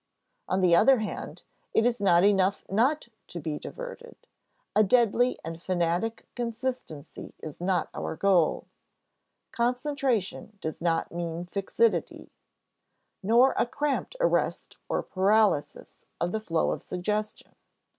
[0.47, 1.43] On the other hand,
[1.75, 4.15] it is not enough not to be diverted.
[4.75, 8.65] A deadly and fanatic consistency is not our goal.
[9.51, 12.31] Concentration does not mean fixity,
[13.21, 17.53] nor a cramped arrest or paralysis of the flow of suggestion.